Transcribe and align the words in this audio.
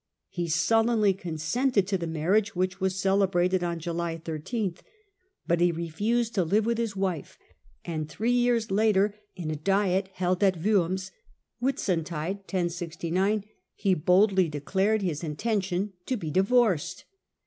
He 0.29 0.47
sullenly 0.47 1.13
consented 1.13 1.85
to 1.85 1.95
the 1.99 2.07
marriage, 2.07 2.55
which 2.55 2.81
was 2.81 2.99
celebrated 2.99 3.63
on 3.63 3.77
July 3.77 4.17
13; 4.17 4.73
but 5.45 5.61
he 5.61 5.71
refused 5.71 6.33
to 6.33 6.43
live 6.43 6.65
with 6.65 6.79
his 6.79 6.95
wife, 6.95 7.37
and 7.85 8.09
three 8.09 8.31
years 8.31 8.71
later, 8.71 9.13
in 9.35 9.51
a 9.51 9.55
diet 9.55 10.09
held 10.13 10.41
at 10.43 10.63
Worms 10.65 11.11
(Whitsuntide 11.59 12.37
1069), 12.37 13.43
he 13.75 13.93
boldly 13.93 14.49
declared 14.49 15.03
his 15.03 15.23
intention 15.23 15.93
to 16.07 16.17
be 16.17 16.31
divorced. 16.31 17.05